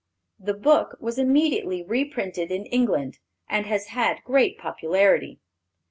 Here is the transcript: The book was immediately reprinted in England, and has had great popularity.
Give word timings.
The 0.39 0.55
book 0.55 0.97
was 0.99 1.19
immediately 1.19 1.83
reprinted 1.83 2.51
in 2.51 2.65
England, 2.65 3.19
and 3.47 3.67
has 3.67 3.89
had 3.89 4.23
great 4.23 4.57
popularity. 4.57 5.37